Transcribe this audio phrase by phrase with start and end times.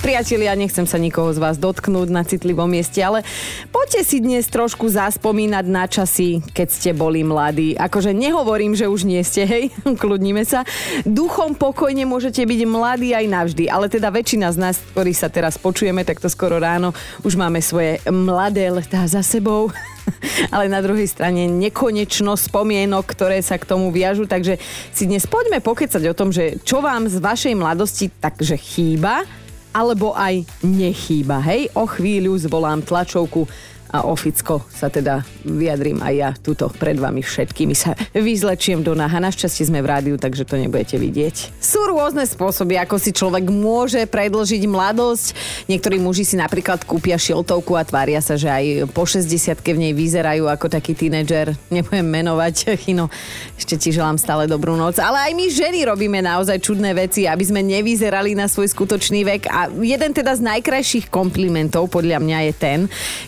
[0.00, 3.20] Priatelia, nechcem sa nikoho z vás dotknúť na citlivom mieste, ale
[3.68, 7.76] poďte si dnes trošku zaspomínať na časy, keď ste boli mladí.
[7.76, 9.68] Akože nehovorím, že už nie ste, hej,
[10.00, 10.64] kľudnime sa.
[11.04, 15.60] Duchom pokojne môžete byť mladí aj navždy, ale teda väčšina z nás, ktorí sa teraz
[15.60, 19.68] počujeme takto skoro ráno, už máme svoje mladé letá za sebou.
[20.54, 24.56] ale na druhej strane nekonečno spomienok, ktoré sa k tomu viažu, takže
[24.96, 29.28] si dnes poďme pokecať o tom, že čo vám z vašej mladosti takže chýba
[29.70, 31.38] alebo aj nechýba.
[31.42, 33.46] Hej, o chvíľu zvolám tlačovku
[33.90, 39.22] a oficko sa teda vyjadrím aj ja tuto pred vami všetkými sa vyzlečiem do náha.
[39.22, 41.58] Našťastie sme v rádiu, takže to nebudete vidieť.
[41.58, 45.26] Sú rôzne spôsoby, ako si človek môže predlžiť mladosť.
[45.66, 49.92] Niektorí muži si napríklad kúpia šiltovku a tvária sa, že aj po 60 v nej
[49.94, 51.54] vyzerajú ako taký tínedžer.
[51.70, 53.10] Nebudem menovať, Chino,
[53.56, 55.00] ešte ti želám stále dobrú noc.
[55.00, 59.42] Ale aj my ženy robíme naozaj čudné veci, aby sme nevyzerali na svoj skutočný vek.
[59.48, 62.78] A jeden teda z najkrajších komplimentov podľa mňa je ten,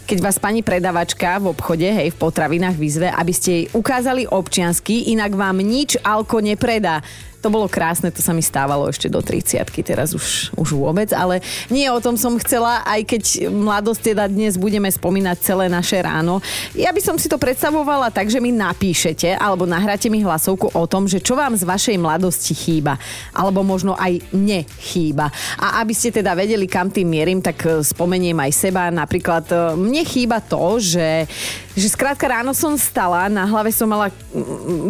[0.05, 5.09] keď vás pani predavačka v obchode, hej, v potravinách výzve, aby ste jej ukázali občiansky,
[5.09, 7.01] inak vám nič alko nepredá.
[7.43, 11.43] To bolo krásne, to sa mi stávalo ešte do 30 teraz už, už vôbec, ale
[11.67, 16.39] nie o tom som chcela, aj keď mladosť teda dnes budeme spomínať celé naše ráno.
[16.79, 20.85] Ja by som si to predstavovala tak, že mi napíšete alebo nahráte mi hlasovku o
[20.87, 22.95] tom, že čo vám z vašej mladosti chýba,
[23.35, 25.27] alebo možno aj nechýba.
[25.59, 28.87] A aby ste teda vedeli, kam tým mierim, tak e, spomeniem aj seba.
[28.95, 31.27] Napríklad e, mne chýba to, že,
[31.75, 34.15] že skrátka ráno som stala, na hlave som mala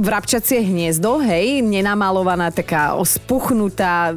[0.04, 4.10] vrabčacie hniezdo, hej, nenamalované ona taká ospuchnutá.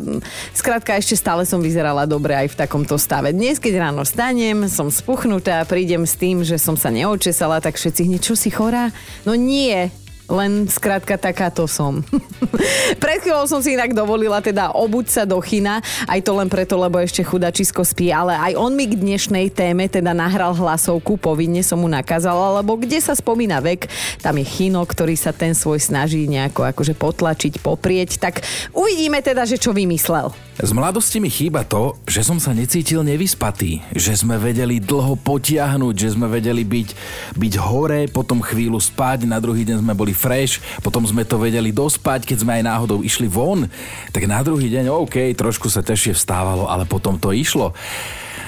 [0.50, 3.30] Skrátka, ešte stále som vyzerala dobre aj v takomto stave.
[3.30, 8.10] Dnes, keď ráno stanem, som spuchnutá, prídem s tým, že som sa neočesala, tak všetci
[8.10, 8.90] hneď, čo si chorá?
[9.30, 9.94] No nie,
[10.26, 12.02] len skrátka takáto som.
[13.04, 16.78] Pred chvíľou som si inak dovolila teda obuť sa do china, aj to len preto,
[16.78, 21.62] lebo ešte chudačisko spí, ale aj on mi k dnešnej téme teda nahral hlasovku, povinne
[21.62, 23.86] som mu nakázala, lebo kde sa spomína vek,
[24.22, 28.42] tam je chino, ktorý sa ten svoj snaží nejako akože potlačiť, poprieť, tak
[28.74, 30.34] uvidíme teda, že čo vymyslel.
[30.56, 35.96] Z mladosti mi chýba to, že som sa necítil nevyspatý, že sme vedeli dlho potiahnuť,
[36.00, 36.90] že sme vedeli byť,
[37.36, 41.76] byť hore, potom chvíľu spať, na druhý deň sme boli fresh, potom sme to vedeli
[41.76, 43.68] dospať, keď sme aj náhodou išli von,
[44.16, 47.76] tak na druhý deň OK, trošku sa ťažšie vstávalo, ale potom to išlo.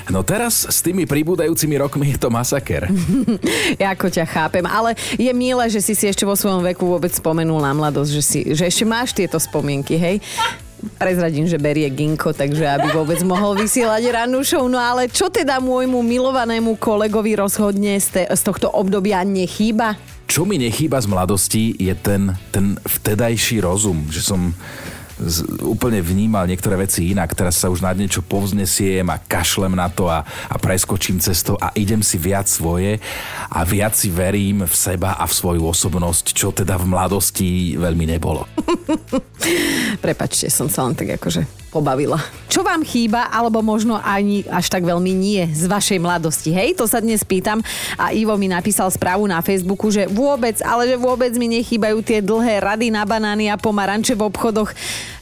[0.07, 2.88] No teraz s tými pribúdajúcimi rokmi je to masaker.
[3.84, 7.12] ja ako ťa chápem, ale je milé, že si si ešte vo svojom veku vôbec
[7.12, 10.24] spomenul na mladosť, že, si, že ešte máš tieto spomienky, hej?
[10.97, 14.65] Prezradím, že berie ginko, takže aby vôbec mohol vysielať rannú show.
[14.69, 19.97] No ale čo teda môjmu milovanému kolegovi rozhodne z, te, z tohto obdobia nechýba?
[20.27, 24.51] Čo mi nechýba z mladosti je ten, ten vtedajší rozum, že som
[25.17, 27.33] z, úplne vnímal niektoré veci inak.
[27.33, 31.57] Teraz sa už na niečo povznesiem a kašlem na to a, a preskočím cez to
[31.57, 33.01] a idem si viac svoje
[33.50, 38.06] a viac si verím v seba a v svoju osobnosť, čo teda v mladosti veľmi
[38.07, 38.45] nebolo.
[40.06, 42.17] Prepačte, som sa len tak akože pobavila.
[42.47, 46.50] Čo vám chýba, alebo možno ani až tak veľmi nie z vašej mladosti?
[46.55, 47.59] Hej, to sa dnes pýtam
[48.00, 52.23] a Ivo mi napísal správu na Facebooku, že vôbec, ale že vôbec mi nechýbajú tie
[52.23, 54.72] dlhé rady na banány a pomaranče v obchodoch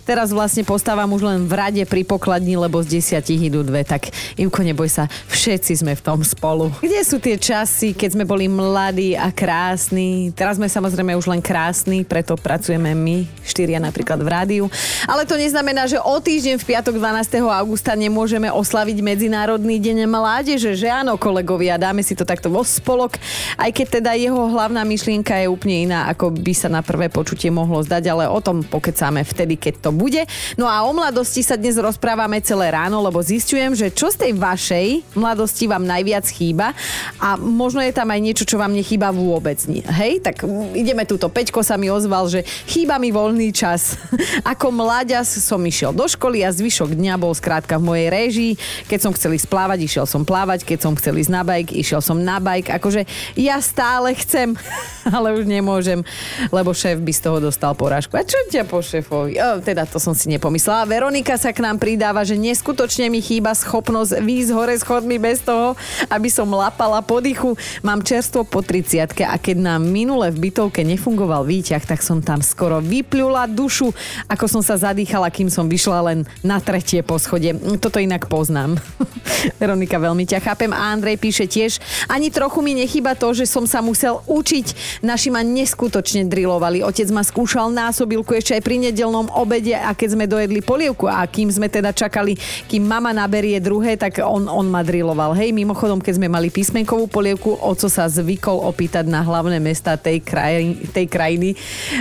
[0.05, 3.81] Teraz vlastne postávam už len v rade pri pokladni, lebo z desiatich idú dve.
[3.81, 6.69] Tak Ivko, neboj sa, všetci sme v tom spolu.
[6.77, 10.29] Kde sú tie časy, keď sme boli mladí a krásni?
[10.37, 14.65] Teraz sme samozrejme už len krásni, preto pracujeme my, štyria napríklad v rádiu.
[15.09, 17.41] Ale to neznamená, že o týždeň v piatok 12.
[17.41, 23.17] augusta nemôžeme oslaviť Medzinárodný deň mládeže, že áno, kolegovia, dáme si to takto vo spolok,
[23.57, 27.49] aj keď teda jeho hlavná myšlienka je úplne iná, ako by sa na prvé počutie
[27.49, 30.27] mohlo zdať, ale o tom pokecáme vtedy, keď to bude.
[30.59, 34.31] No a o mladosti sa dnes rozprávame celé ráno, lebo zistujem, že čo z tej
[34.35, 36.75] vašej mladosti vám najviac chýba
[37.17, 39.57] a možno je tam aj niečo, čo vám nechýba vôbec.
[39.95, 40.43] Hej, tak
[40.75, 41.31] ideme túto.
[41.31, 43.95] Peťko sa mi ozval, že chýba mi voľný čas.
[44.51, 48.53] Ako mláďas som išiel do školy a zvyšok dňa bol skrátka v mojej réžii.
[48.91, 50.67] Keď som chcel ísť plávať, išiel som plávať.
[50.67, 52.75] Keď som chcel ísť na bajk, išiel som na bajk.
[52.75, 53.07] Akože
[53.39, 54.53] ja stále chcem,
[55.15, 56.03] ale už nemôžem,
[56.51, 58.19] lebo šéf by z toho dostal porážku.
[58.19, 59.39] A čo ťa po šéfovi?
[59.39, 60.89] O, teda to som si nepomyslela.
[60.89, 65.77] Veronika sa k nám pridáva, že neskutočne mi chýba schopnosť výjsť hore schodmi bez toho,
[66.09, 67.53] aby som lapala po dychu.
[67.85, 72.41] Mám čerstvo po 30 a keď nám minule v bytovke nefungoval výťah, tak som tam
[72.41, 73.93] skoro vypľula dušu,
[74.25, 77.53] ako som sa zadýchala, kým som vyšla len na tretie poschodie.
[77.77, 78.81] Toto inak poznám.
[79.61, 80.73] Veronika, veľmi ťa chápem.
[80.73, 81.77] A Andrej píše tiež,
[82.09, 84.99] ani trochu mi nechýba to, že som sa musel učiť.
[85.05, 86.81] Naši ma neskutočne drilovali.
[86.81, 91.25] Otec ma skúšal násobilku ešte aj pri nedelnom obede a keď sme dojedli polievku a
[91.27, 92.37] kým sme teda čakali,
[92.69, 95.35] kým mama naberie druhé, tak on, on ma driloval.
[95.35, 100.23] Hej, mimochodom, keď sme mali písmenkovú polievku, oco sa zvykol opýtať na hlavné mesta tej,
[100.23, 101.59] kraj, tej krajiny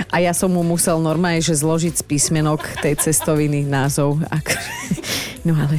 [0.09, 4.21] a ja som mu musel normálne, že zložiť z písmenok tej cestoviny názov.
[5.45, 5.77] No ale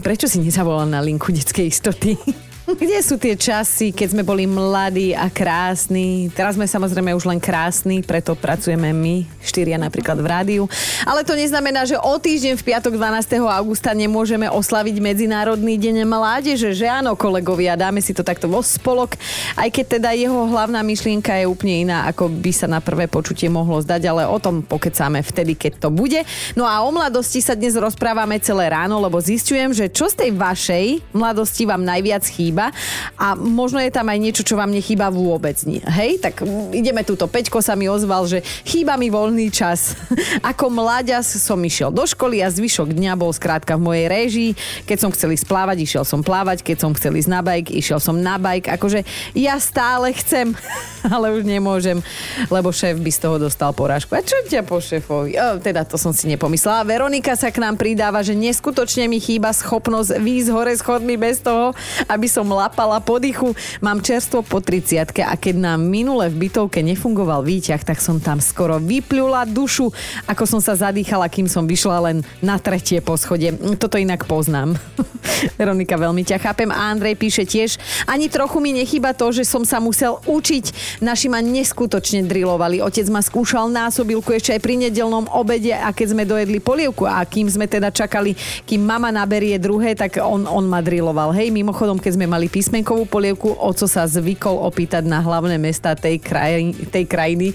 [0.00, 2.16] prečo si nezavolal na linku detskej istoty?
[2.62, 6.30] Kde sú tie časy, keď sme boli mladí a krásni?
[6.30, 10.62] Teraz sme samozrejme už len krásni, preto pracujeme my, štyria napríklad v rádiu.
[11.02, 13.42] Ale to neznamená, že o týždeň v piatok 12.
[13.50, 19.18] augusta nemôžeme oslaviť Medzinárodný deň mládeže, že áno, kolegovia, dáme si to takto vo spolok,
[19.58, 23.50] aj keď teda jeho hlavná myšlienka je úplne iná, ako by sa na prvé počutie
[23.50, 26.22] mohlo zdať, ale o tom pokecáme vtedy, keď to bude.
[26.54, 30.30] No a o mladosti sa dnes rozprávame celé ráno, lebo zistujem, že čo z tej
[30.30, 32.68] vašej mladosti vám najviac chýba chýba
[33.16, 35.56] a možno je tam aj niečo, čo vám nechýba vôbec.
[35.64, 36.44] Hej, tak
[36.76, 37.24] ideme túto.
[37.24, 39.96] Peťko sa mi ozval, že chýba mi voľný čas.
[40.52, 44.50] Ako mladias som išiel do školy a zvyšok dňa bol skrátka v mojej réžii.
[44.84, 46.60] Keď som chcel ísť plávať, išiel som plávať.
[46.60, 48.68] Keď som chcel ísť na bajk, išiel som na bajk.
[48.76, 50.52] Akože ja stále chcem,
[51.14, 52.04] ale už nemôžem,
[52.52, 54.12] lebo šéf by z toho dostal porážku.
[54.12, 55.40] A čo ťa po šéfovi?
[55.40, 56.84] O, teda to som si nepomyslela.
[56.84, 61.70] Veronika sa k nám pridáva, že neskutočne mi chýba schopnosť výjsť hore schodmi bez toho,
[62.10, 63.54] aby som som lapala po dychu.
[63.78, 68.42] Mám čerstvo po 30 a keď nám minule v bytovke nefungoval výťah, tak som tam
[68.42, 69.94] skoro vypľula dušu,
[70.26, 73.54] ako som sa zadýchala, kým som vyšla len na tretie poschodie.
[73.78, 74.74] Toto inak poznám.
[75.60, 76.66] Veronika, veľmi ťa chápem.
[76.74, 77.78] A Andrej píše tiež,
[78.10, 80.98] ani trochu mi nechýba to, že som sa musel učiť.
[80.98, 82.82] Naši ma neskutočne drilovali.
[82.82, 87.22] Otec ma skúšal násobilku ešte aj pri nedelnom obede a keď sme dojedli polievku a
[87.22, 88.34] kým sme teda čakali,
[88.66, 91.30] kým mama naberie druhé, tak on, on ma driloval.
[91.30, 96.16] Hej, mimochodom, keď sme mali písmenkovú polievku, oco sa zvykol opýtať na hlavné mesta tej,
[96.16, 97.52] kraj, tej krajiny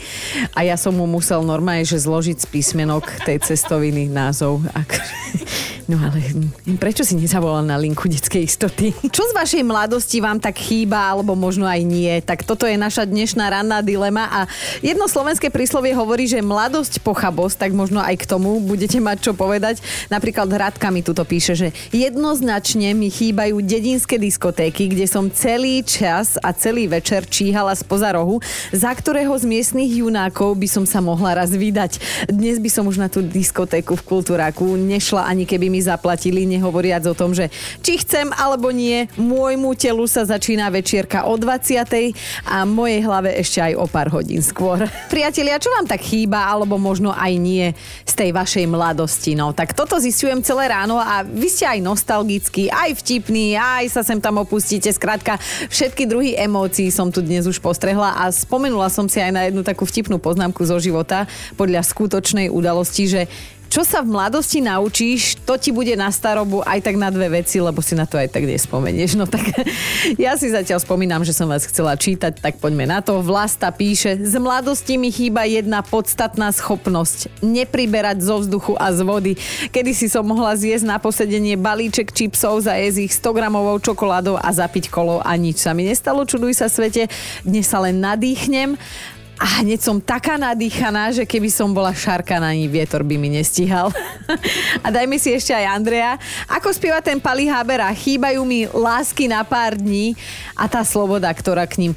[0.54, 4.62] a ja som mu musel normálne, že zložiť z písmenok tej cestoviny názov.
[5.88, 6.19] No ale
[6.75, 8.92] prečo si nezavolal na linku detskej istoty?
[9.07, 12.12] Čo z vašej mladosti vám tak chýba, alebo možno aj nie?
[12.19, 14.39] Tak toto je naša dnešná ranná dilema a
[14.84, 19.31] jedno slovenské príslovie hovorí, že mladosť pochabosť, tak možno aj k tomu budete mať čo
[19.31, 19.80] povedať.
[20.12, 26.36] Napríklad Hradka mi tuto píše, že jednoznačne mi chýbajú dedinské diskotéky, kde som celý čas
[26.44, 28.44] a celý večer číhala spoza rohu,
[28.75, 32.28] za ktorého z miestnych junákov by som sa mohla raz vydať.
[32.28, 36.50] Dnes by som už na tú diskotéku v kultúraku nešla ani keby mi mi zaplatili,
[36.50, 37.54] nehovoriac o tom, že
[37.86, 42.18] či chcem alebo nie, môjmu telu sa začína večierka o 20.
[42.50, 44.90] a mojej hlave ešte aj o pár hodín skôr.
[45.14, 47.70] Priatelia, čo vám tak chýba, alebo možno aj nie
[48.10, 49.38] z tej vašej mladosti?
[49.38, 54.02] No, tak toto zistujem celé ráno a vy ste aj nostalgický, aj vtipný, aj sa
[54.02, 54.90] sem tam opustíte.
[54.90, 55.38] Skrátka,
[55.70, 59.62] všetky druhy emócií som tu dnes už postrehla a spomenula som si aj na jednu
[59.62, 63.22] takú vtipnú poznámku zo života podľa skutočnej udalosti, že
[63.68, 67.60] čo sa v mladosti naučíš, to ti bude na starobu aj tak na dve veci,
[67.60, 69.19] lebo si na to aj tak nespomenieš.
[69.19, 69.44] No tak
[70.24, 73.19] ja si zatiaľ spomínam, že som vás chcela čítať, tak poďme na to.
[73.19, 77.44] Vlasta píše, z mladosti mi chýba jedna podstatná schopnosť.
[77.44, 79.34] Nepriberať zo vzduchu a z vody.
[79.69, 84.50] Kedy si som mohla zjesť na posedenie balíček čipsov, zajesť ich 100 gramovou čokoládou a
[84.50, 87.12] zapiť kolo a nič sa mi nestalo, čuduj sa svete.
[87.44, 88.80] Dnes sa len nadýchnem
[89.38, 93.30] a hneď som taká nadýchaná, že keby som bola šarka na ní, vietor by mi
[93.30, 93.94] nestíhal.
[94.85, 96.18] a dajme si ešte aj Andrea.
[96.50, 97.85] Ako spieva ten Pali Habera?
[97.94, 100.18] Chýbajú mi lásky na pár dní
[100.57, 101.94] a tá sloboda, ktorá k ním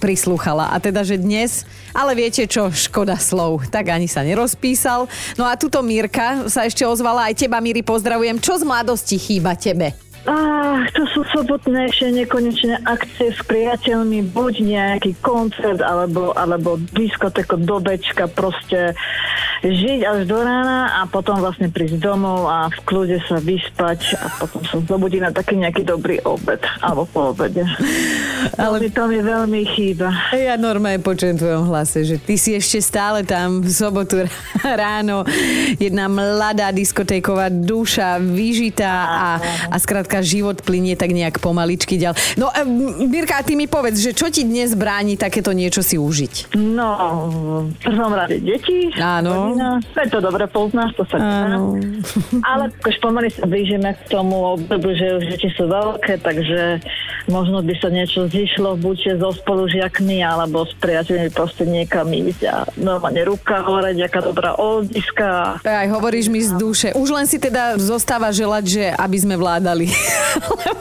[0.00, 0.72] prislúchala.
[0.72, 3.68] A teda, že dnes, ale viete čo, škoda slov.
[3.68, 5.04] Tak ani sa nerozpísal.
[5.36, 8.40] No a tuto Mírka sa ešte ozvala, aj teba Míri pozdravujem.
[8.40, 10.07] Čo z mladosti chýba tebe?
[10.28, 17.56] Ah, to sú sobotné ešte nekonečné akcie s priateľmi, buď nejaký koncert, alebo, alebo diskoteko
[17.56, 18.92] do bečka, proste
[19.62, 24.26] žiť až do rána a potom vlastne prísť domov a v kľude sa vyspať a
[24.38, 27.66] potom sa zobudí na taký nejaký dobrý obed alebo po obede.
[28.62, 30.14] Ale to mi veľmi chýba.
[30.30, 34.22] Ja normálne počujem v tvojom hlase, že ty si ešte stále tam v sobotu
[34.82, 35.26] ráno
[35.82, 39.28] jedna mladá diskotéková duša, vyžitá a,
[39.74, 42.14] a skrátka život plinie tak nejak pomaličky ďal.
[42.38, 42.62] No, e,
[43.06, 46.54] Mirka, ty mi povedz, že čo ti dnes bráni takéto niečo si užiť?
[46.54, 46.88] No,
[47.68, 48.94] v prvom rade deti.
[48.98, 49.47] Áno.
[49.48, 49.68] Rodina.
[49.80, 51.16] To to dobre poznáš, to sa.
[51.16, 51.80] Áno.
[52.44, 56.82] Ale už pomaly sa blížime k tomu obdobu, že už deti sú veľké, takže
[57.28, 62.56] možno by sa niečo zišlo buď so spolužiakmi alebo s priateľmi proste niekam ísť a
[62.80, 65.60] normálne ruka hore, nejaká dobrá oldiska.
[65.62, 66.88] Tak aj hovoríš mi z duše.
[66.96, 69.86] Už len si teda zostáva želať, že aby sme vládali.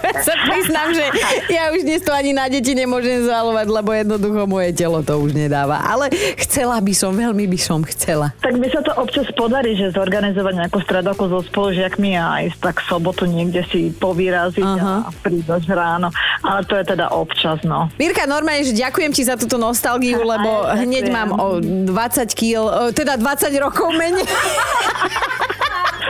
[0.01, 1.05] Ja sa priznám, že
[1.51, 5.35] ja už dnes to ani na deti nemôžem zvalovať, lebo jednoducho moje telo to už
[5.35, 5.83] nedáva.
[5.83, 6.09] Ale
[6.41, 8.33] chcela by som, veľmi by som chcela.
[8.41, 12.77] Tak by sa to občas podarí, že zorganizovať nejakú stredoku so spolužiakmi a ísť tak
[12.85, 15.07] sobotu niekde si povyraziť Aha.
[15.07, 16.09] a prísť ráno.
[16.43, 17.89] Ale to je teda občas, no.
[17.97, 21.87] Mirka, normálne, že ďakujem ti za túto nostalgiu, lebo Aj, hneď mám o 20
[22.33, 24.25] kg, teda 20 rokov menej.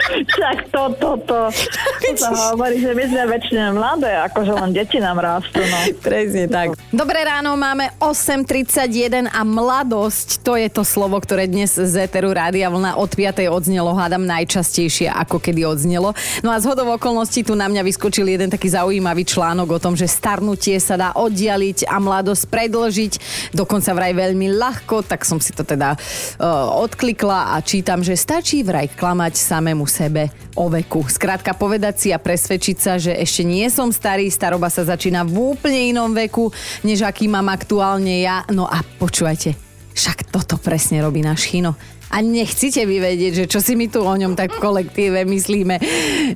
[0.07, 1.39] Však to, to, to.
[1.51, 5.77] To sa hovorí, že my sme väčšine mladé, akože len deti nám rastú, no.
[5.99, 6.79] Presne tak.
[6.95, 12.71] Dobré ráno, máme 8.31 a mladosť, to je to slovo, ktoré dnes z Eteru Rádia
[12.71, 13.51] Vlna od 5.
[13.51, 16.15] odznelo, hádam najčastejšie, ako kedy odznelo.
[16.39, 19.99] No a z hodov okolností tu na mňa vyskočil jeden taký zaujímavý článok o tom,
[19.99, 23.13] že starnutie sa dá oddialiť a mladosť predlžiť,
[23.51, 28.63] dokonca vraj veľmi ľahko, tak som si to teda uh, odklikla a čítam, že stačí
[28.63, 31.01] vraj klamať samému sebe o veku.
[31.09, 35.57] Skrátka povedať si a presvedčiť sa, že ešte nie som starý, staroba sa začína v
[35.57, 36.53] úplne inom veku,
[36.85, 38.45] než aký mám aktuálne ja.
[38.53, 39.57] No a počúvajte,
[39.97, 41.73] však toto presne robí náš Chino.
[42.07, 45.75] A nechcite vy vedieť, že čo si my tu o ňom tak v kolektíve myslíme.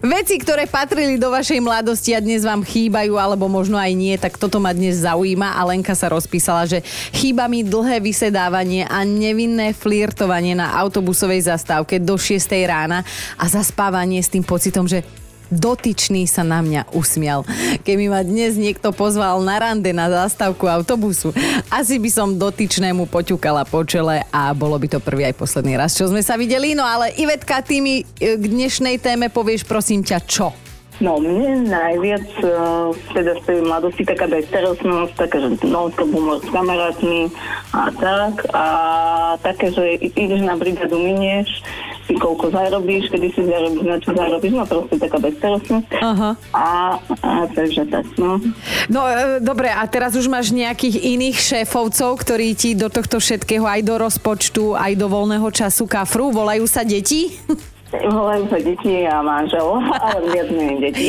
[0.04, 4.36] Veci, ktoré patrili do vašej mladosti a dnes vám chýbajú, alebo možno aj nie, tak
[4.36, 5.56] toto ma dnes zaujíma.
[5.56, 6.84] A Lenka sa rozpísala, že
[7.16, 13.08] chýba mi dlhé vysedávanie a nevinné flirtovanie na autobusovej zastávke do 6 rána
[13.40, 15.21] a zaspávanie s tým pocitom, že
[15.52, 17.44] dotyčný sa na mňa usmial.
[17.84, 21.36] Keby ma dnes niekto pozval na rande na zastávku autobusu,
[21.68, 25.94] asi by som dotyčnému poťukala po čele a bolo by to prvý aj posledný raz,
[25.94, 26.74] čo sme sa videli.
[26.74, 30.71] No ale Ivetka, ty mi e, k dnešnej téme povieš prosím ťa čo?
[31.02, 36.48] No mne najviac uh, teda z tej mladosti taká bezstarostnosť, taká, že non-stop humor s
[36.54, 37.34] kamarátmi
[37.74, 38.34] a tak.
[38.54, 38.66] A
[39.42, 41.66] také, že ideš na brigadu, minieš,
[42.06, 45.90] ty koľko zarobíš, kedy si zarobíš, na čo zarobíš, no proste taká bezstarostnosť.
[46.06, 46.32] Aha.
[46.54, 46.68] A,
[47.02, 48.38] a takže tak, no.
[48.86, 53.66] No e, dobre, a teraz už máš nejakých iných šéfovcov, ktorí ti do tohto všetkého
[53.66, 57.34] aj do rozpočtu, aj do voľného času kafru, volajú sa deti?
[57.92, 61.08] Volajú sa deti a manžel, ale viac menej deti.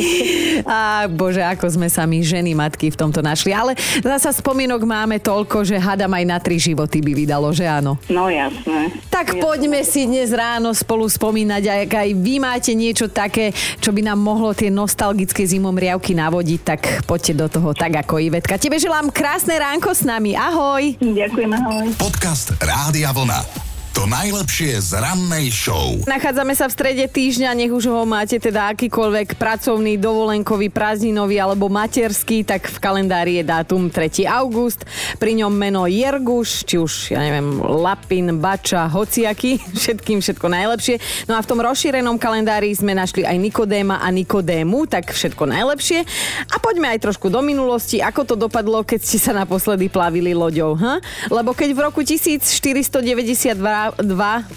[0.67, 3.55] A bože, ako sme sa my ženy, matky v tomto našli.
[3.55, 7.95] Ale zasa spomienok máme toľko, že hadam aj na tri životy by vydalo, že áno.
[8.11, 8.91] No jasné.
[9.07, 14.03] Tak poďme si dnes ráno spolu spomínať, ak aj vy máte niečo také, čo by
[14.03, 18.59] nám mohlo tie nostalgické zimomriavky navodiť, tak poďte do toho tak ako Ivetka.
[18.59, 20.35] Tebe želám krásne ránko s nami.
[20.35, 20.99] Ahoj!
[20.99, 21.87] Ďakujem, ahoj.
[21.95, 23.72] Podcast Rádia Vlna.
[23.93, 26.01] To najlepšie z rannej show.
[26.09, 31.69] Nachádzame sa v strede týždňa, nech už ho máte teda akýkoľvek pracovný, dovolenkový, prázdninový alebo
[31.69, 34.25] materský, tak v kalendári je dátum 3.
[34.25, 34.81] august.
[35.21, 40.97] Pri ňom meno Jerguš, či už, ja neviem, Lapin, Bača, Hociaky, všetkým všetko najlepšie.
[41.29, 46.01] No a v tom rozšírenom kalendári sme našli aj Nikodéma a Nikodému, tak všetko najlepšie.
[46.49, 50.73] A poďme aj trošku do minulosti, ako to dopadlo, keď ste sa naposledy plavili loďou.
[50.81, 50.97] Ha?
[51.29, 53.82] Lebo keď v roku 1492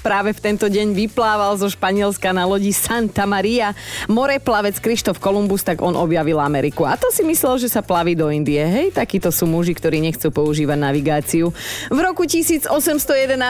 [0.04, 3.72] práve v tento deň vyplával zo Španielska na lodi Santa Maria
[4.06, 6.86] moreplavec Krištof Kolumbus, tak on objavil Ameriku.
[6.86, 8.60] A to si myslel, že sa plaví do Indie.
[8.62, 11.50] Hej, takíto sú muži, ktorí nechcú používať navigáciu.
[11.88, 12.68] V roku 1811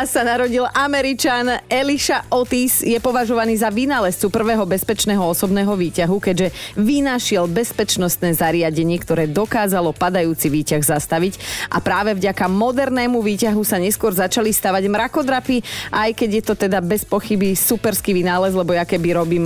[0.07, 2.87] sa narodil Američan Elisha Otis.
[2.87, 10.47] Je považovaný za vynálezcu prvého bezpečného osobného výťahu, keďže vynašiel bezpečnostné zariadenie, ktoré dokázalo padajúci
[10.47, 11.67] výťah zastaviť.
[11.75, 16.79] A práve vďaka modernému výťahu sa neskôr začali stavať mrakodrapy, aj keď je to teda
[16.83, 19.45] bez pochyby superský vynález, lebo ja keby robím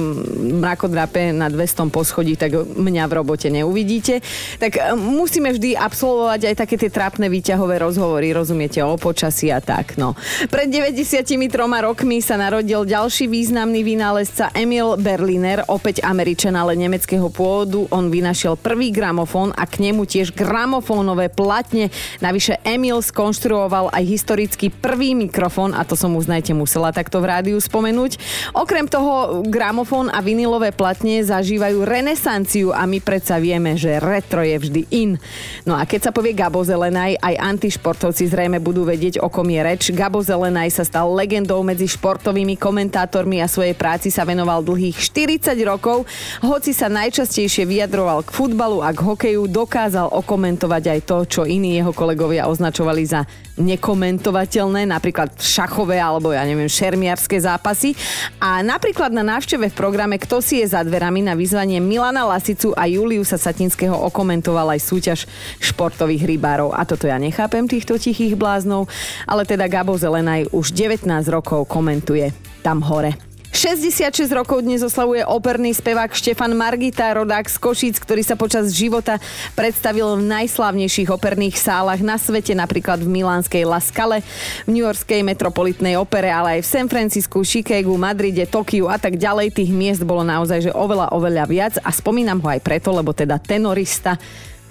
[0.60, 4.20] mrakodrape na 200 poschodí, tak mňa v robote neuvidíte.
[4.58, 9.58] Tak e, musíme vždy absolvovať aj také tie trápne výťahové rozhovory, rozumiete, o počasí a
[9.62, 9.96] tak.
[9.96, 10.14] No.
[10.48, 11.24] Pred 93
[11.80, 17.86] rokmi sa narodil ďalší významný vynálezca Emil Berliner, opäť Američan, ale nemeckého pôvodu.
[17.90, 21.88] On vynašiel prvý gramofón a k nemu tiež gramofónové platne.
[22.20, 27.30] Navyše Emil skonštruoval aj historický prvý mikrofón a to som som uznajte musela takto v
[27.30, 28.18] rádiu spomenúť.
[28.50, 34.58] Okrem toho gramofón a vinilové platne zažívajú renesanciu a my predsa vieme, že retro je
[34.58, 35.22] vždy in.
[35.62, 39.62] No a keď sa povie Gabo Zelenaj, aj antišportovci zrejme budú vedieť, o kom je
[39.62, 39.82] reč.
[39.94, 45.54] Gabo Zelenaj sa stal legendou medzi športovými komentátormi a svojej práci sa venoval dlhých 40
[45.62, 46.10] rokov.
[46.42, 51.78] Hoci sa najčastejšie vyjadroval k futbalu a k hokeju, dokázal okomentovať aj to, čo iní
[51.78, 53.22] jeho kolegovia označovali za
[53.60, 57.94] nekomentovateľné, napríklad šachové alebo ja neviem, šermiarské zápasy.
[58.40, 62.74] A napríklad na návšteve v programe Kto si je za dverami na vyzvanie Milana Lasicu
[62.74, 65.20] a Juliusa Satinského okomentoval aj súťaž
[65.62, 66.74] športových rybárov.
[66.74, 68.90] A toto ja nechápem týchto tichých bláznov,
[69.28, 73.29] ale teda Gabo Zelenaj už 19 rokov komentuje tam hore.
[73.50, 79.18] 66 rokov dnes oslavuje operný spevák Štefan Margita, rodák z Košíc, ktorý sa počas života
[79.58, 84.22] predstavil v najslavnejších operných sálach na svete, napríklad v milánskej La Scale,
[84.64, 89.18] v New Yorkskej metropolitnej opere, ale aj v San Francisku, Chicagu, Madride, Tokiu a tak
[89.18, 89.50] ďalej.
[89.50, 93.42] Tých miest bolo naozaj že oveľa, oveľa viac a spomínam ho aj preto, lebo teda
[93.42, 94.14] tenorista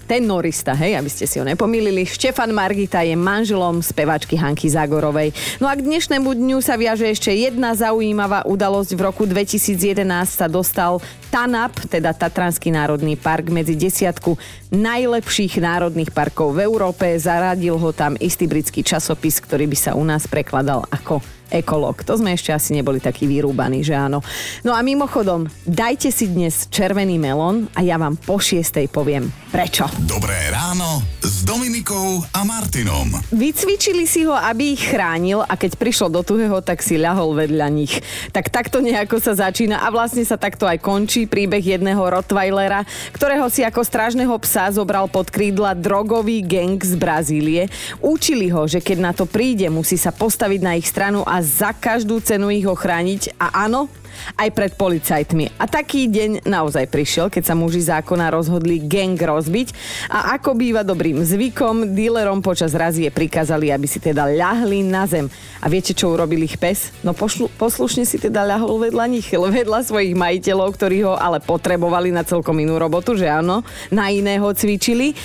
[0.09, 2.01] tenorista, hej, aby ste si ho nepomýlili.
[2.01, 5.29] Štefan Margita je manželom spevačky Hanky Zagorovej.
[5.61, 8.97] No a k dnešnému dňu sa viaže ešte jedna zaujímavá udalosť.
[8.97, 10.97] V roku 2011 sa dostal
[11.29, 14.33] TANAP, teda Tatranský národný park, medzi desiatku
[14.73, 17.05] najlepších národných parkov v Európe.
[17.21, 22.01] Zaradil ho tam istý britský časopis, ktorý by sa u nás prekladal ako ekolog.
[22.05, 24.21] To sme ešte asi neboli takí vyrúbaní, že áno.
[24.61, 29.89] No a mimochodom, dajte si dnes červený melón a ja vám po šiestej poviem prečo.
[30.05, 33.09] Dobré ráno s Dominikou a Martinom.
[33.33, 37.67] Vycvičili si ho, aby ich chránil a keď prišlo do tuhého, tak si ľahol vedľa
[37.73, 37.97] nich.
[38.29, 43.49] Tak takto nejako sa začína a vlastne sa takto aj končí príbeh jedného Rottweilera, ktorého
[43.49, 47.73] si ako strážneho psa zobral pod krídla drogový gang z Brazílie.
[48.05, 51.71] Učili ho, že keď na to príde, musí sa postaviť na ich stranu a za
[51.75, 53.35] každú cenu ich ochrániť.
[53.39, 53.87] A áno,
[54.35, 55.55] aj pred policajtmi.
[55.59, 59.73] A taký deň naozaj prišiel, keď sa muži zákona rozhodli gang rozbiť
[60.11, 65.27] a ako býva dobrým zvykom, dílerom počas razie prikázali, aby si teda ľahli na zem.
[65.59, 66.91] A viete, čo urobil ich pes?
[67.03, 69.27] No pošlu, poslušne si teda ľahol vedľa nich,
[69.59, 74.47] vedľa svojich majiteľov, ktorí ho ale potrebovali na celkom inú robotu, že áno, na iného
[74.51, 75.15] cvičili.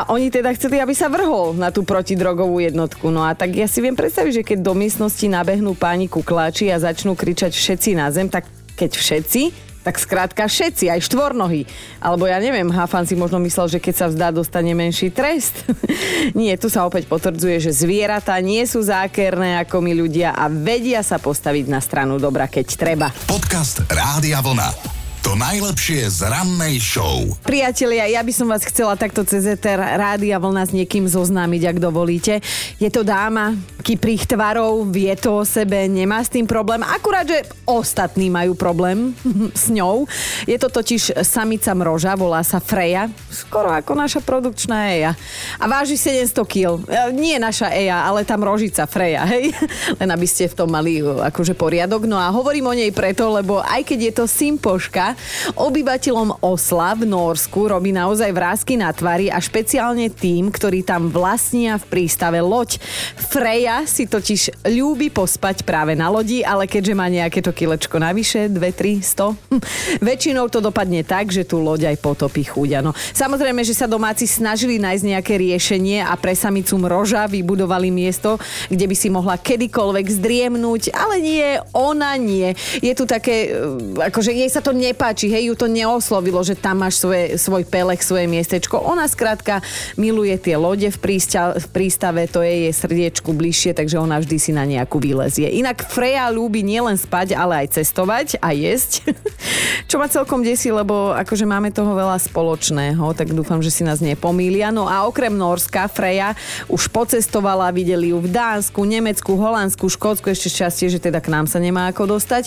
[0.00, 3.12] A oni teda chceli, aby sa vrhol na tú protidrogovú jednotku.
[3.12, 6.80] No a tak ja si viem predstaviť, že keď do miestnosti nabehnú páni kukláči a
[6.80, 8.48] začnú kričať všetci na zem, tak
[8.80, 9.42] keď všetci,
[9.84, 11.68] tak skrátka všetci, aj štvornohy.
[12.00, 15.68] Alebo ja neviem, Hafan si možno myslel, že keď sa vzdá, dostane menší trest.
[16.38, 21.04] nie, tu sa opäť potvrdzuje, že zvieratá nie sú zákerné ako my ľudia a vedia
[21.04, 23.12] sa postaviť na stranu dobra, keď treba.
[23.28, 24.99] Podcast Rádia Vlna.
[25.30, 27.22] To najlepšie z rannej show.
[27.46, 31.78] Priatelia, ja by som vás chcela takto cez ETR Rádia Vlna s niekým zoznámiť, ak
[31.78, 32.42] dovolíte.
[32.82, 33.54] Je to dáma,
[33.86, 36.82] kyprých tvarov, vie to o sebe, nemá s tým problém.
[36.82, 39.14] Akurát, že ostatní majú problém
[39.54, 40.10] s ňou.
[40.50, 43.06] Je to totiž samica mroža, volá sa Freja.
[43.30, 45.14] Skoro ako naša produkčná Eja.
[45.62, 46.82] A váži 700 kg.
[46.90, 49.54] E, nie naša Eja, ale tá mrožica Freja, hej?
[50.02, 52.10] Len aby ste v tom mali e, akože poriadok.
[52.10, 55.19] No a hovorím o nej preto, lebo aj keď je to simpoška,
[55.58, 61.80] Obyvateľom Osla v Norsku robí naozaj vrázky na tvári a špeciálne tým, ktorí tam vlastnia
[61.80, 62.78] v prístave loď.
[63.16, 68.46] Freja si totiž ľúbi pospať práve na lodi, ale keďže má nejaké to kilečko navyše,
[68.46, 72.80] 2, 3, 100, väčšinou to dopadne tak, že tú loď aj potopí chúďa.
[72.80, 78.38] No, samozrejme, že sa domáci snažili nájsť nejaké riešenie a pre samicu mroža vybudovali miesto,
[78.70, 82.54] kde by si mohla kedykoľvek zdriemnúť, ale nie, ona nie.
[82.78, 86.54] Je tu také, e, akože jej sa to nepáči nepáči, hej, ju to neoslovilo, že
[86.54, 88.78] tam máš svoje, svoj pelech, svoje miestečko.
[88.78, 89.58] Ona skrátka
[89.98, 94.38] miluje tie lode v, prísta, v prístave, to je jej srdiečku bližšie, takže ona vždy
[94.38, 95.50] si na nejakú vylezie.
[95.50, 99.10] Inak Freja ľúbi nielen spať, ale aj cestovať a jesť.
[99.90, 103.98] Čo ma celkom desí, lebo akože máme toho veľa spoločného, tak dúfam, že si nás
[103.98, 104.70] nepomília.
[104.70, 106.38] No a okrem Norska, Freja
[106.70, 111.50] už pocestovala, videli ju v Dánsku, Nemecku, Holandsku, Škótsku, ešte šťastie, že teda k nám
[111.50, 112.46] sa nemá ako dostať.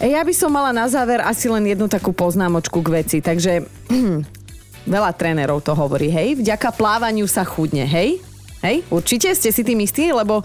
[0.00, 3.68] Ja by som mala na záver asi len jednu takú poznámočku k veci, takže
[4.96, 8.16] veľa trénerov to hovorí, hej, vďaka plávaniu sa chudne, hej?
[8.64, 10.40] Hej, určite ste si tým istí, lebo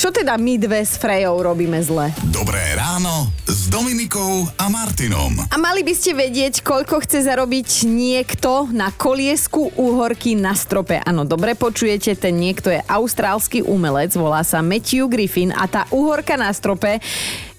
[0.00, 2.08] čo teda my dve s Frejou robíme zle?
[2.32, 5.36] Dobré ráno s Dominikou a Martinom.
[5.52, 11.04] A mali by ste vedieť, koľko chce zarobiť niekto na koliesku úhorky na strope.
[11.04, 16.32] Áno, dobre počujete, ten niekto je austrálsky umelec, volá sa Matthew Griffin a tá úhorka
[16.40, 16.96] na strope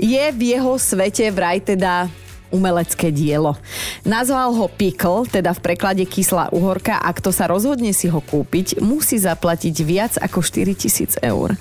[0.01, 2.10] je v jeho svete vraj teda
[2.52, 3.58] umelecké dielo.
[4.06, 8.84] Nazval ho Pickle, teda v preklade kyslá uhorka a kto sa rozhodne si ho kúpiť,
[8.84, 11.56] musí zaplatiť viac ako 4000 eur.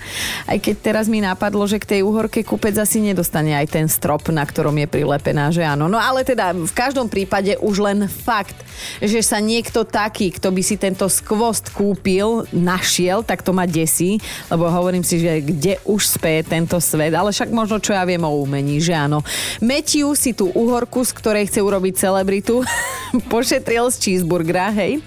[0.45, 4.27] Aj keď teraz mi napadlo, že k tej uhorke kúpec asi nedostane aj ten strop,
[4.29, 5.87] na ktorom je prilepená, že áno.
[5.87, 8.57] No ale teda v každom prípade už len fakt,
[8.99, 14.17] že sa niekto taký, kto by si tento skvost kúpil, našiel, tak to ma desí,
[14.49, 18.21] lebo hovorím si, že kde už speje tento svet, ale však možno čo ja viem
[18.25, 19.21] o umení, že áno.
[19.61, 22.63] Matthew si tú uhorku, z ktorej chce urobiť celebritu,
[23.33, 25.03] pošetril z cheeseburgera, hej.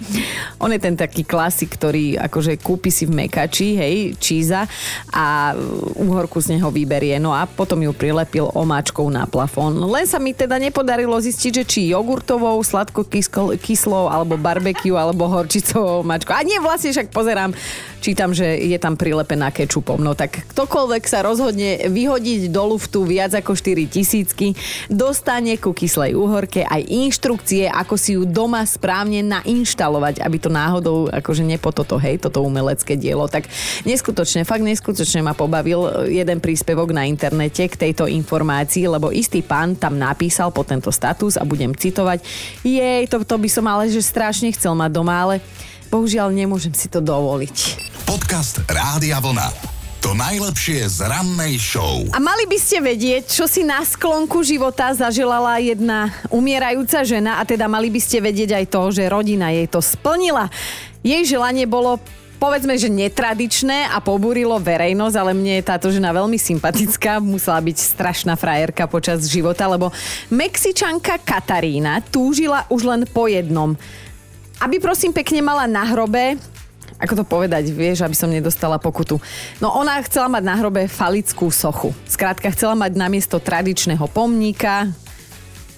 [0.60, 4.68] On je ten taký klasik, ktorý akože kúpi si v mekači, hej, číza
[5.10, 5.56] a
[5.96, 7.16] uhorku z neho vyberie.
[7.18, 9.78] No a potom ju prilepil omáčkou na plafón.
[9.88, 16.37] Len sa mi teda nepodarilo zistiť, že či jogurtovou, sladko-kyslou, alebo barbecue, alebo horčicovou omáčkou.
[16.37, 17.56] A nie, vlastne však pozerám,
[18.04, 19.96] čítam, že je tam prilepená kečupom.
[19.96, 24.52] No tak ktokoľvek sa rozhodne vyhodiť do luftu viac ako 4 tisícky,
[24.92, 31.09] dostane ku kyslej úhorke aj inštrukcie, ako si ju doma správne nainštalovať, aby to náhodou
[31.09, 33.24] akože nepototo, hej, toto umelecké dielo.
[33.24, 33.48] Tak
[33.88, 39.72] neskutočne, fakt neskutočne ma pobavil jeden príspevok na internete k tejto informácii, lebo istý pán
[39.81, 42.20] tam napísal po tento status a budem citovať,
[42.61, 45.35] jej, to, to by som ale že strašne chcel mať doma, ale
[45.88, 47.57] bohužiaľ nemôžem si to dovoliť.
[48.05, 49.73] Podcast Rádia Vlna.
[50.04, 52.04] To najlepšie z rannej show.
[52.12, 57.48] A mali by ste vedieť, čo si na sklonku života zaželala jedna umierajúca žena a
[57.48, 60.52] teda mali by ste vedieť aj to, že rodina jej to splnila.
[61.00, 61.96] Jej želanie bolo
[62.36, 67.76] povedzme, že netradičné a pobúrilo verejnosť, ale mne je táto žena veľmi sympatická, musela byť
[67.96, 69.88] strašná frajerka počas života, lebo
[70.28, 73.72] Mexičanka Katarína túžila už len po jednom.
[74.60, 76.36] Aby prosím pekne mala na hrobe
[76.99, 79.18] ako to povedať, vieš, aby som nedostala pokutu.
[79.59, 81.90] No ona chcela mať na hrobe falickú sochu.
[82.07, 84.94] Skrátka chcela mať namiesto tradičného pomníka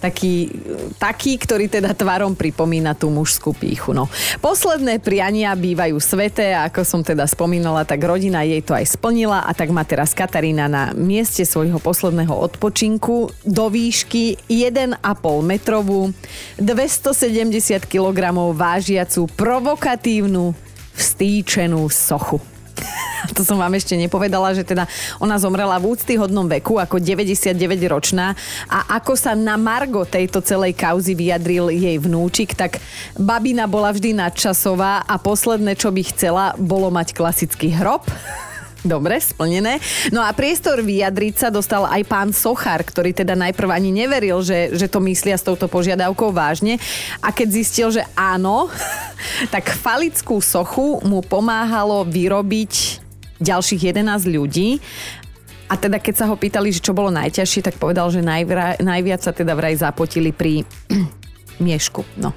[0.06, 0.52] taký,
[1.00, 3.96] taký, ktorý teda tvarom pripomína tú mužskú píchu.
[3.96, 4.06] No.
[4.38, 9.42] Posledné priania bývajú sveté a ako som teda spomínala, tak rodina jej to aj splnila
[9.42, 15.00] a tak má teraz Katarína na mieste svojho posledného odpočinku do výšky 1,5
[15.42, 16.12] metrovú,
[16.60, 20.65] 270 kg vážiacu provokatívnu
[20.96, 22.40] vstýčenú sochu.
[23.36, 24.84] to som vám ešte nepovedala, že teda
[25.20, 28.36] ona zomrela v úctyhodnom veku ako 99-ročná
[28.68, 32.78] a ako sa na Margo tejto celej kauzy vyjadril jej vnúčik, tak
[33.16, 38.04] babina bola vždy nadčasová a posledné, čo by chcela, bolo mať klasický hrob
[38.84, 39.80] Dobre, splnené.
[40.12, 44.76] No a priestor vyjadriť sa dostal aj pán Sochár, ktorý teda najprv ani neveril, že,
[44.76, 46.76] že to myslia s touto požiadavkou vážne.
[47.24, 48.68] A keď zistil, že áno,
[49.54, 53.04] tak falickú sochu mu pomáhalo vyrobiť
[53.40, 54.80] ďalších 11 ľudí
[55.66, 59.20] a teda keď sa ho pýtali, že čo bolo najťažšie, tak povedal, že najvra, najviac
[59.22, 60.62] sa teda vraj zapotili pri
[61.66, 62.06] miešku.
[62.22, 62.30] No.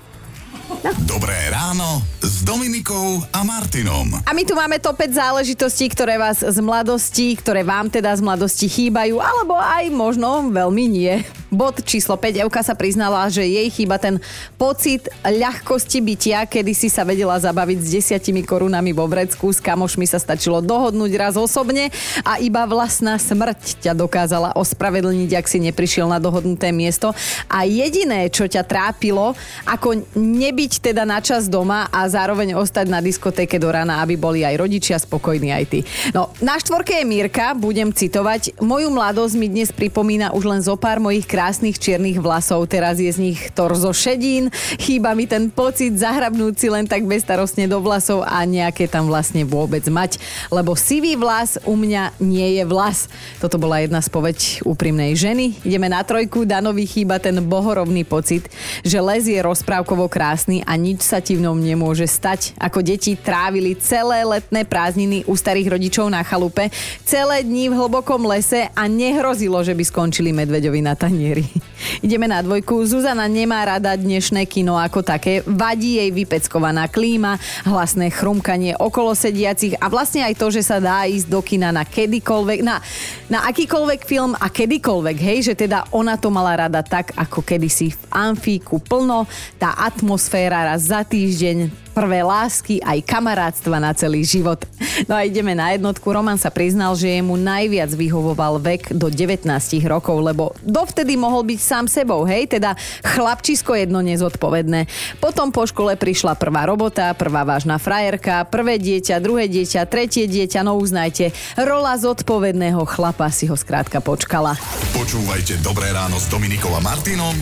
[0.82, 0.92] No.
[1.06, 2.02] Dobré ráno
[2.40, 4.16] s Dominikou a Martinom.
[4.24, 8.24] A my tu máme to 5 záležitostí, ktoré vás z mladosti, ktoré vám teda z
[8.24, 11.20] mladosti chýbajú, alebo aj možno veľmi nie.
[11.50, 12.46] Bod číslo 5.
[12.46, 14.22] Evka sa priznala, že jej chýba ten
[14.54, 20.06] pocit ľahkosti bytia, kedy si sa vedela zabaviť s desiatimi korunami vo vrecku, s kamošmi
[20.06, 21.90] sa stačilo dohodnúť raz osobne
[22.22, 27.18] a iba vlastná smrť ťa dokázala ospravedlniť, ak si neprišiel na dohodnuté miesto.
[27.50, 29.34] A jediné, čo ťa trápilo,
[29.66, 34.46] ako nebyť teda na čas doma a zároveň ostať na diskotéke do rana, aby boli
[34.46, 35.80] aj rodičia spokojní aj ty.
[36.14, 38.62] No, na štvorke je Mirka, budem citovať.
[38.62, 41.39] Moju mladosť mi dnes pripomína už len zo pár mojich krásnych
[41.80, 46.84] čiernych vlasov, teraz je z nich torzo šedín, chýba mi ten pocit zahrabnúť si len
[46.84, 50.20] tak bezstarostne do vlasov a nejaké tam vlastne vôbec mať,
[50.52, 53.08] lebo sivý vlas u mňa nie je vlas.
[53.40, 55.56] Toto bola jedna spoveď úprimnej ženy.
[55.64, 58.52] Ideme na trojku, Danovi chýba ten bohorovný pocit,
[58.84, 62.52] že les je rozprávkovo krásny a nič sa ti v ňom nemôže stať.
[62.60, 66.68] Ako deti trávili celé letné prázdniny u starých rodičov na chalupe,
[67.08, 71.46] celé dní v hlbokom lese a nehrozilo, že by skončili medveďovi na tanier premiéry.
[72.06, 72.86] Ideme na dvojku.
[72.86, 75.46] Zuzana nemá rada dnešné kino ako také.
[75.46, 81.06] Vadí jej vypeckovaná klíma, hlasné chrumkanie okolo sediacich a vlastne aj to, že sa dá
[81.06, 82.82] ísť do kina na kedykoľvek, na,
[83.30, 87.94] na akýkoľvek film a kedykoľvek, hej, že teda ona to mala rada tak, ako kedysi
[87.94, 89.30] v amfíku plno,
[89.62, 94.64] tá atmosféra raz za týždeň, prvé lásky, aj kamarátstva na celý život.
[95.04, 96.08] No a ideme na jednotku.
[96.08, 99.44] Roman sa priznal, že jemu najviac vyhovoval vek do 19
[99.84, 104.88] rokov, lebo dovtedy mohol byť sám sebou, hej, teda chlapčisko jedno nezodpovedné.
[105.20, 110.64] Potom po škole prišla prvá robota, prvá vážna frajerka, prvé dieťa, druhé dieťa, tretie dieťa,
[110.64, 114.56] no uznajte, rola zodpovedného chlapa si ho skrátka počkala.
[114.96, 117.36] Počúvajte Dobré ráno s Dominikom a Martinom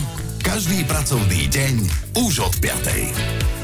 [0.48, 1.74] každý pracovný deň
[2.24, 3.57] už od 5.